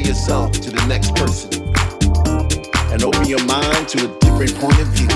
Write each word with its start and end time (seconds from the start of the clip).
compare 0.00 0.12
yourself 0.12 0.52
to 0.52 0.70
the 0.70 0.86
next 0.86 1.14
person 1.14 1.50
and 2.92 3.02
open 3.02 3.26
your 3.26 3.42
mind 3.44 3.88
to 3.88 3.98
a 3.98 4.18
different 4.20 4.54
point 4.56 4.78
of 4.80 4.88
view. 4.88 5.08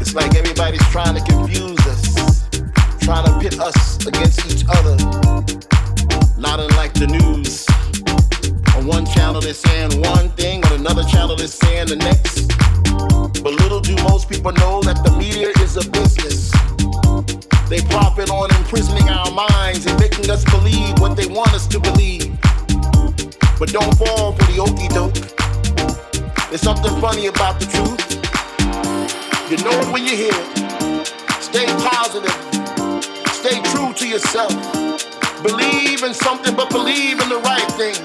It's 0.00 0.14
like 0.14 0.34
everybody's 0.34 0.86
trying 0.88 1.14
to 1.14 1.22
confuse 1.24 1.78
us, 1.86 2.48
trying 3.00 3.26
to 3.26 3.38
pit 3.40 3.58
us 3.60 4.04
against 4.06 4.46
each 4.50 4.64
other. 4.68 4.96
Not 6.38 6.60
unlike 6.60 6.94
the 6.94 7.06
news. 7.06 7.66
On 8.76 8.86
one 8.86 9.06
channel 9.06 9.44
is 9.44 9.58
saying 9.58 10.00
one 10.02 10.28
thing, 10.30 10.64
on 10.66 10.72
another 10.72 11.04
channel 11.04 11.40
is 11.40 11.54
saying 11.54 11.88
the 11.88 11.96
next. 11.96 12.48
But 13.42 13.54
little 13.54 13.80
do 13.80 13.94
most 14.02 14.28
people 14.28 14.52
know 14.52 14.82
that 14.82 15.02
the 15.04 15.12
media 15.18 15.50
is 15.60 15.76
a 15.76 15.88
business. 15.90 16.50
They 17.68 17.80
profit 17.88 18.30
on 18.30 18.54
imprisoning 18.56 19.08
our 19.08 19.30
minds 19.30 19.86
and 19.86 19.98
making 19.98 20.30
us 20.30 20.44
believe 20.44 20.98
what 20.98 21.16
they 21.16 21.26
want 21.26 21.54
us 21.54 21.66
to 21.68 21.80
believe 21.80 22.36
but 23.64 23.72
don't 23.72 23.96
fall 23.96 24.32
for 24.32 24.52
the 24.52 24.60
okey 24.60 24.88
doke. 24.88 25.14
There's 26.50 26.60
something 26.60 27.00
funny 27.00 27.28
about 27.28 27.58
the 27.58 27.64
truth. 27.64 27.98
You 29.50 29.56
know 29.64 29.80
it 29.80 29.90
when 29.90 30.04
you 30.04 30.14
hear 30.14 30.34
it. 30.34 31.06
Stay 31.40 31.64
positive. 31.88 32.30
Stay 33.32 33.62
true 33.72 33.94
to 33.94 34.06
yourself. 34.06 34.52
Believe 35.42 36.02
in 36.02 36.12
something, 36.12 36.54
but 36.54 36.68
believe 36.68 37.20
in 37.22 37.28
the 37.30 37.38
right 37.38 37.70
thing. 37.72 37.96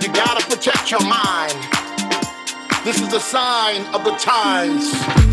You 0.00 0.10
gotta 0.14 0.42
protect 0.48 0.90
your 0.90 1.04
mind. 1.04 1.52
This 2.82 3.02
is 3.02 3.12
a 3.12 3.20
sign 3.20 3.84
of 3.94 4.04
the 4.04 4.12
times. 4.12 5.23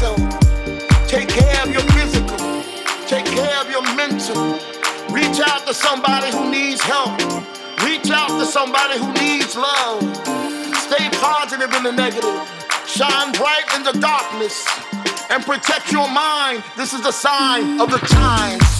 yourself. 0.00 1.08
Take 1.08 1.28
care 1.28 1.62
of 1.62 1.72
your 1.72 1.82
physical. 1.92 2.36
Take 3.06 3.26
care 3.26 3.60
of 3.60 3.70
your 3.70 3.82
mental. 3.94 4.58
Reach 5.12 5.40
out 5.40 5.66
to 5.66 5.74
somebody 5.74 6.30
who 6.30 6.50
needs 6.50 6.80
help. 6.80 7.18
Reach 7.84 8.10
out 8.10 8.28
to 8.38 8.46
somebody 8.46 8.98
who 8.98 9.12
needs 9.14 9.56
love. 9.56 10.02
Stay 10.76 11.08
positive 11.18 11.72
in 11.74 11.82
the 11.82 11.92
negative. 11.92 12.48
Shine 12.86 13.32
bright 13.32 13.64
in 13.76 13.82
the 13.82 13.92
darkness. 14.00 14.66
And 15.30 15.44
protect 15.44 15.92
your 15.92 16.08
mind. 16.10 16.62
This 16.76 16.92
is 16.92 17.02
the 17.02 17.12
sign 17.12 17.80
of 17.80 17.90
the 17.90 17.98
times. 17.98 18.79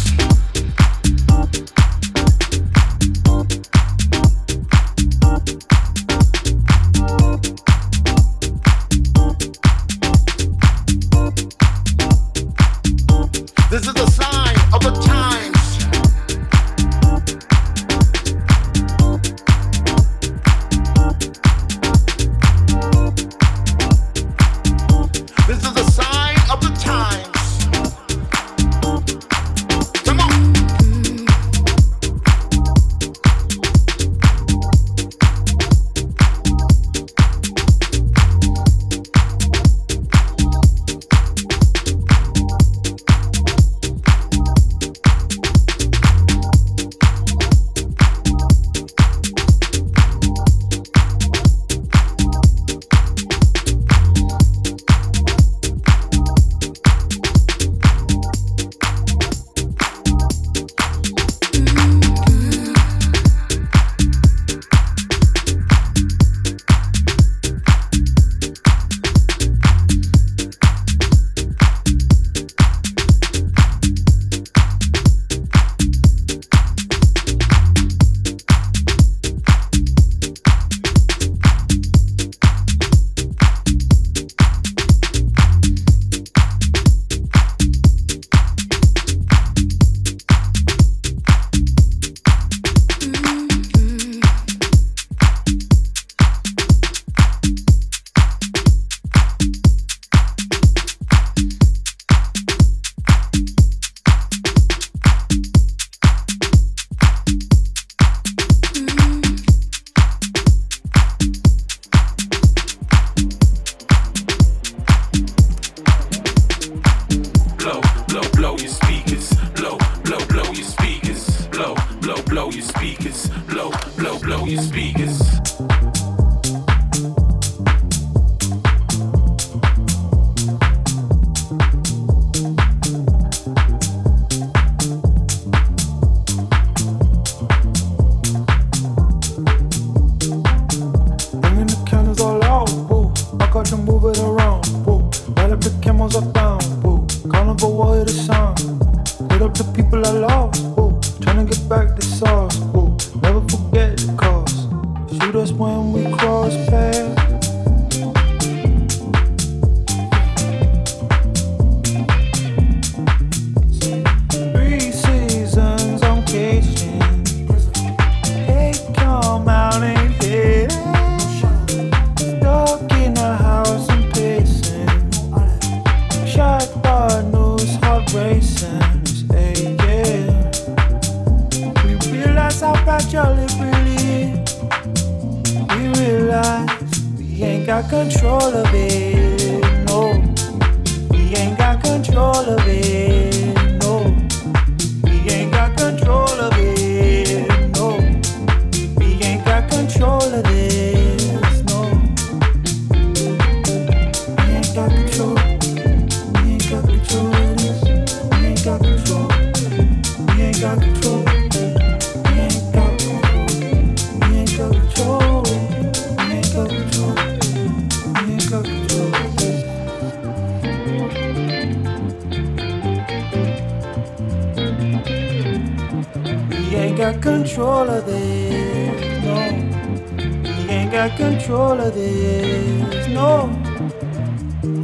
control 231.51 231.81
of 231.81 231.95
this. 231.95 233.09
No. 233.09 233.51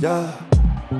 Yeah. 0.00 0.32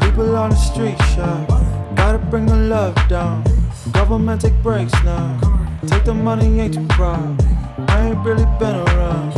People 0.00 0.36
on 0.36 0.50
the 0.50 0.56
street, 0.56 0.96
shot. 1.14 1.48
Gotta 1.96 2.18
bring 2.18 2.46
the 2.46 2.54
love 2.54 2.94
down. 3.08 3.42
Government 3.90 4.40
take 4.42 4.54
breaks 4.62 4.92
now. 5.02 5.40
Take 5.88 6.04
the 6.04 6.14
money, 6.14 6.60
ain't 6.60 6.74
too 6.74 6.86
proud. 6.90 7.44
I 7.88 8.10
ain't 8.10 8.24
really 8.24 8.46
been 8.60 8.76
around. 8.76 9.34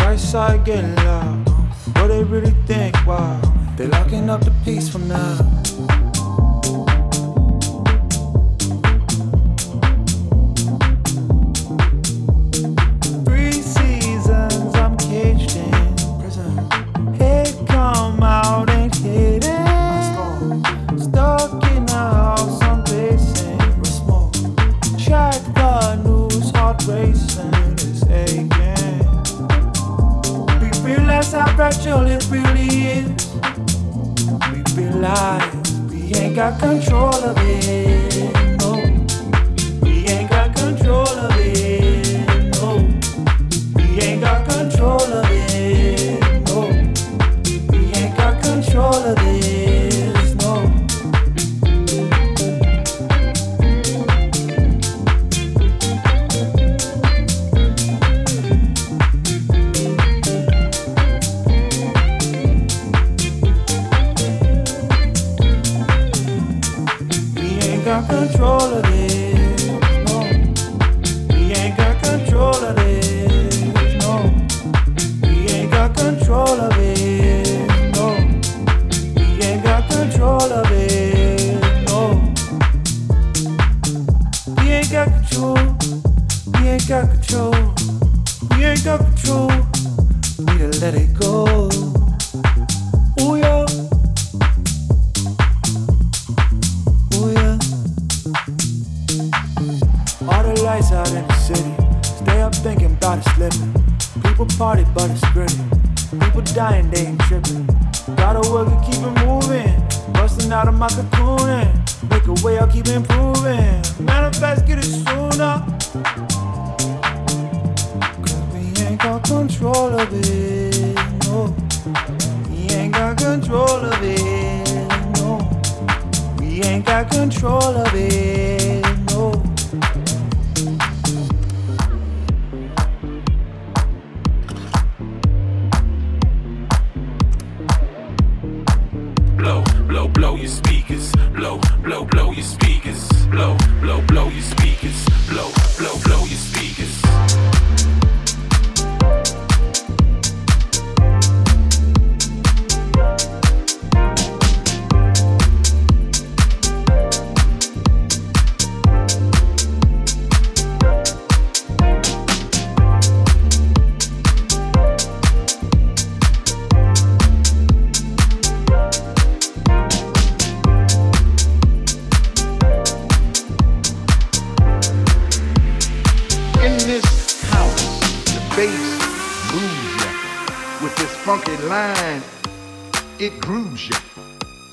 Right 0.00 0.20
side 0.20 0.66
getting 0.66 0.94
loud. 0.96 1.48
What 1.96 2.08
they 2.08 2.24
really 2.24 2.54
think, 2.66 2.94
wow. 3.06 3.40
They 3.78 3.86
locking 3.86 4.28
up 4.28 4.44
the 4.44 4.52
peace 4.64 4.90
for 4.90 4.98
now. 4.98 5.59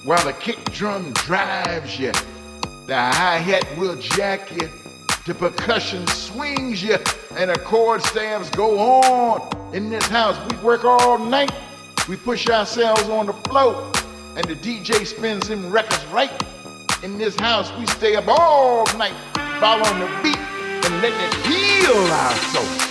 While 0.08 0.24
the 0.24 0.32
kick 0.32 0.64
drum 0.72 1.12
drives 1.12 2.00
you, 2.00 2.14
the 2.86 2.96
hi-hat 2.96 3.66
will 3.78 3.98
jack 3.98 4.50
you, 4.56 4.70
the 5.26 5.34
percussion 5.34 6.08
swings 6.08 6.82
you, 6.82 6.96
and 7.36 7.50
the 7.50 7.60
chord 7.60 8.02
stabs 8.02 8.50
go 8.52 8.80
on. 8.80 9.76
In 9.76 9.90
this 9.90 10.06
house, 10.08 10.40
we 10.50 10.58
work 10.64 10.86
all 10.86 11.18
night. 11.18 11.52
We 12.08 12.16
push 12.16 12.48
ourselves 12.48 13.10
on 13.10 13.26
the 13.26 13.34
floor, 13.34 13.92
and 14.38 14.46
the 14.46 14.56
DJ 14.56 15.06
spins 15.06 15.50
them 15.50 15.70
records 15.70 16.06
right. 16.06 16.32
In 17.04 17.18
this 17.18 17.36
house, 17.36 17.70
we 17.78 17.86
stay 17.88 18.16
up 18.16 18.30
all 18.30 18.86
night, 18.98 19.12
following 19.60 20.00
the 20.00 20.20
beat, 20.24 20.38
and 20.38 21.02
letting 21.02 21.20
it 21.20 21.34
heal 21.46 21.98
our 21.98 22.34
souls. 22.54 22.87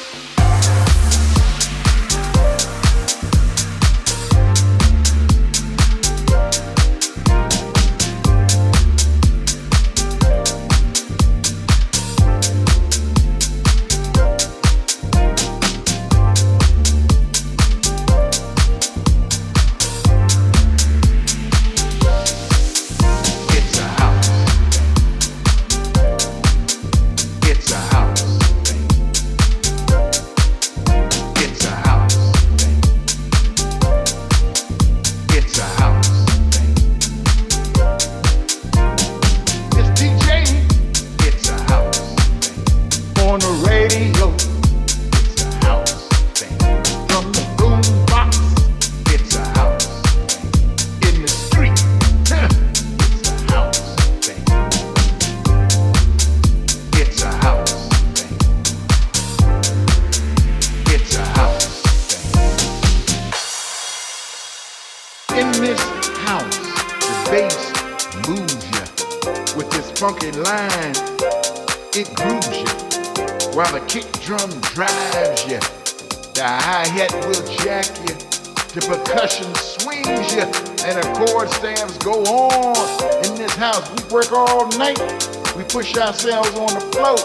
push 85.77 85.99
ourselves 85.99 86.49
on 86.57 86.73
the 86.73 86.81
float, 86.97 87.21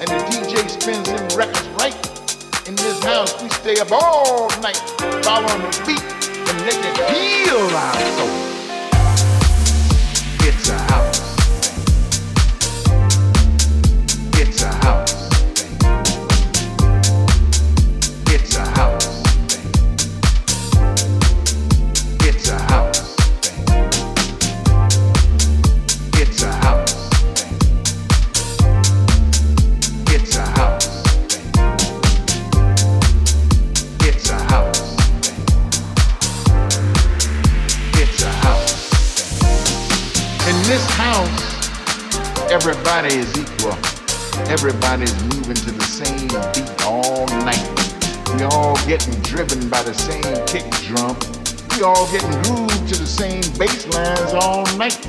and 0.00 0.08
the 0.08 0.16
DJ 0.24 0.66
spins 0.66 1.06
them 1.10 1.28
records 1.36 1.68
right. 1.76 1.94
In 2.66 2.74
this 2.74 3.04
house, 3.04 3.42
we 3.42 3.50
stay 3.50 3.78
up 3.80 3.92
all 3.92 4.48
night, 4.62 4.78
following 5.22 5.60
the 5.60 5.82
beat 5.86 6.00
and 6.00 6.58
letting 6.62 6.88
it 6.88 7.10
heal 7.10 7.60
our 7.76 7.94
soul. 8.16 8.32
It's 10.40 10.70
a 10.70 10.78
house. 10.90 11.36
It's 14.40 14.62
a 14.62 14.72
house. 14.86 15.01
Everybody's 44.52 45.14
moving 45.32 45.56
to 45.56 45.72
the 45.72 45.82
same 45.82 46.28
beat 46.52 46.84
all 46.84 47.26
night. 47.42 47.64
We 48.36 48.42
all 48.42 48.76
getting 48.86 49.18
driven 49.22 49.70
by 49.70 49.82
the 49.82 49.94
same 49.94 50.20
kick 50.44 50.70
drum. 50.84 51.16
We 51.74 51.82
all 51.82 52.06
getting 52.12 52.30
grooved 52.42 52.86
to 52.92 53.00
the 53.00 53.06
same 53.06 53.40
bass 53.56 53.86
lines 53.94 54.34
all 54.34 54.66
night. 54.76 55.00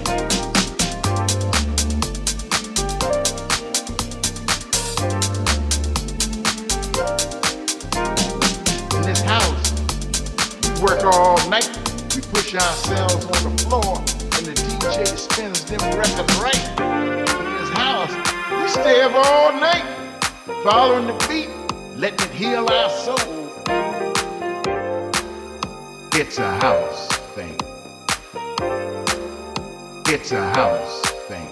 In 8.95 9.01
this 9.03 9.21
house, 9.23 9.73
we 10.63 10.81
work 10.81 11.03
all 11.03 11.35
night. 11.49 11.67
We 12.15 12.21
push 12.31 12.55
ourselves 12.55 13.25
on 13.25 13.43
the 13.43 13.63
floor, 13.63 13.97
and 14.37 14.45
the 14.47 14.53
DJ 14.55 15.05
spins 15.17 15.65
them 15.65 15.81
records 15.99 16.33
right 16.37 16.72
stay 18.73 19.01
up 19.01 19.13
all 19.13 19.53
night 19.59 19.85
following 20.63 21.05
the 21.05 21.25
beat, 21.29 21.49
letting 21.95 22.27
it 22.27 22.33
heal 22.33 22.67
our 22.69 22.89
soul. 22.89 23.51
It's 26.15 26.39
a 26.39 26.51
house 26.59 27.07
thing. 27.35 27.55
It's 30.07 30.31
a 30.31 30.43
house 30.59 31.01
thing. 31.27 31.47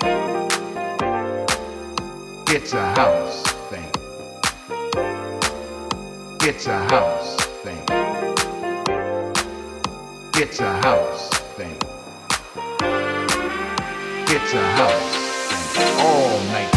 It's 2.47 2.73
a 2.73 2.85
house 2.99 3.43
thing. 3.69 3.89
It's 6.41 6.65
a 6.67 6.79
house 6.89 7.35
thing. 7.63 7.83
It's 10.41 10.59
a 10.59 10.71
house 10.87 11.29
thing. 11.55 11.77
It's 14.35 14.53
a 14.53 14.63
house 14.81 15.15
thing. 15.75 15.99
All 15.99 16.39
night. 16.51 16.70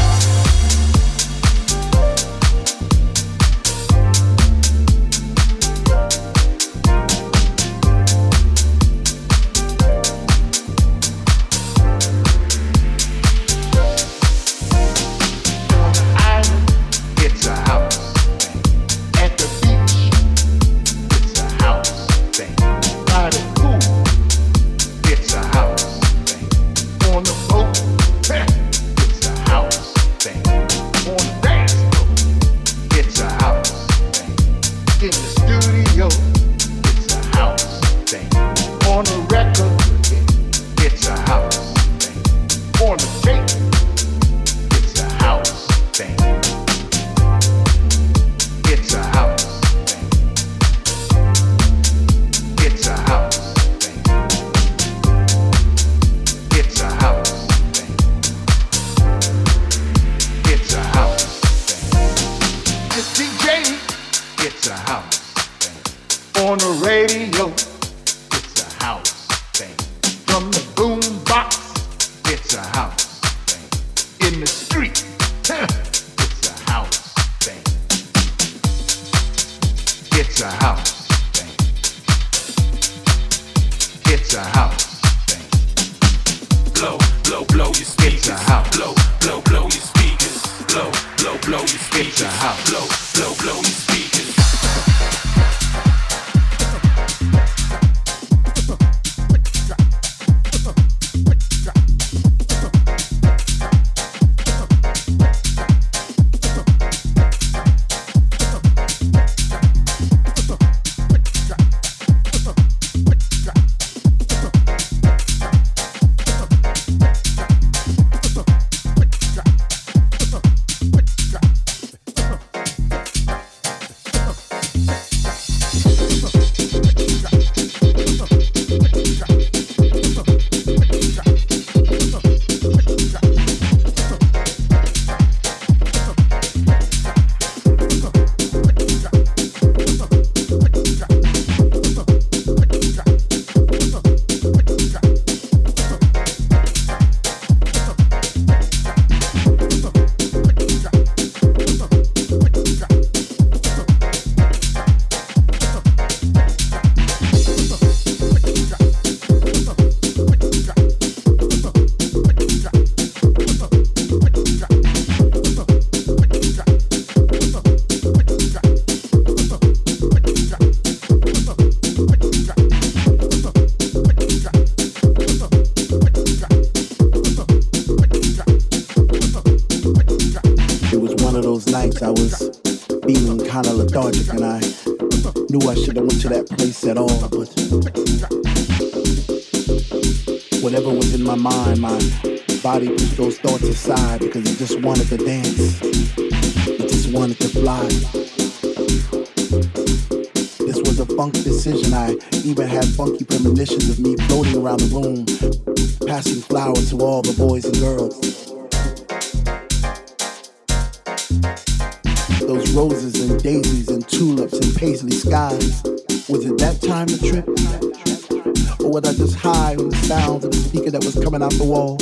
Coming 221.34 221.46
out 221.46 221.58
the 221.58 221.64
wall? 221.64 221.98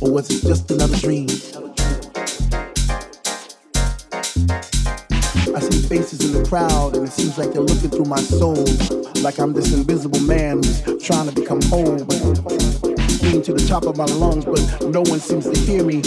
Or 0.00 0.12
was 0.12 0.28
it 0.28 0.42
just 0.44 0.68
another 0.72 0.96
dream? 0.96 1.28
I 5.54 5.60
see 5.60 5.86
faces 5.86 6.24
in 6.24 6.42
the 6.42 6.48
crowd 6.48 6.96
and 6.96 7.06
it 7.06 7.12
seems 7.12 7.38
like 7.38 7.52
they're 7.52 7.62
looking 7.62 7.90
through 7.90 8.06
my 8.06 8.18
soul. 8.18 8.64
Like 9.22 9.38
I'm 9.38 9.52
this 9.52 9.72
invisible 9.72 10.18
man 10.20 10.64
who's 10.64 11.04
trying 11.04 11.28
to 11.28 11.32
become 11.32 11.62
whole. 11.62 12.04
But 12.04 12.18
scream 13.08 13.42
to 13.42 13.52
the 13.52 13.64
top 13.68 13.84
of 13.84 13.96
my 13.96 14.06
lungs, 14.06 14.44
but 14.44 14.90
no 14.90 15.02
one 15.02 15.20
seems 15.20 15.48
to 15.48 15.58
hear 15.60 15.84
me. 15.84 16.02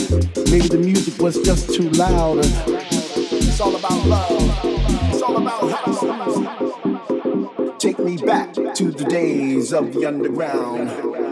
Maybe 0.51 0.67
the 0.67 0.81
music 0.83 1.17
was 1.21 1.39
just 1.41 1.73
too 1.73 1.89
loud. 1.91 2.39
It's 2.39 3.61
all 3.61 3.73
about 3.73 4.05
love. 4.05 4.59
It's 5.13 5.21
all 5.21 5.37
about 5.37 5.71
house 5.71 6.03
Take 7.79 7.99
me 7.99 8.17
back 8.17 8.53
to 8.53 8.91
the 8.91 9.05
days 9.05 9.71
of 9.71 9.93
the 9.93 10.05
underground. 10.05 11.28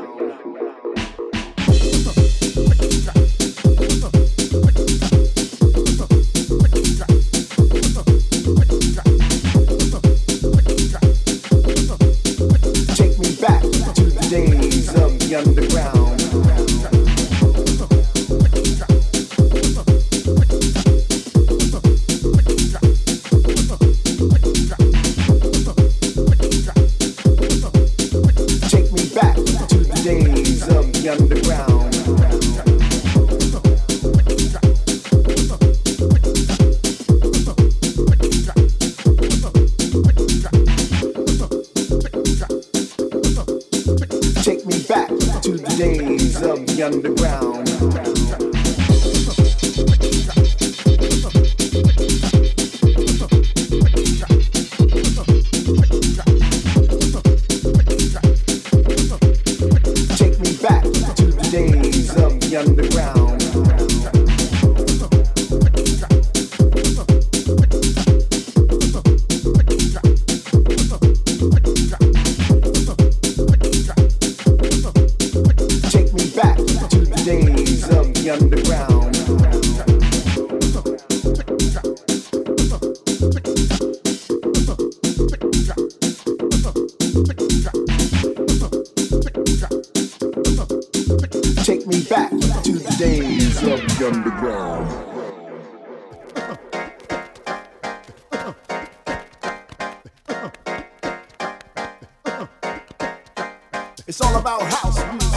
It's 104.07 104.21
all 104.21 104.37
about 104.37 104.61
house 104.61 105.03
music. 105.11 105.27